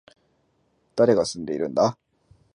[0.95, 1.95] 誰が住んでいるんだ